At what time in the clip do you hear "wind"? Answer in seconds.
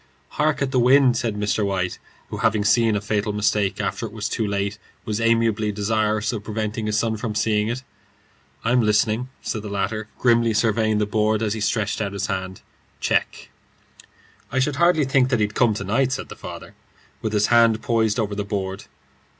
0.79-1.15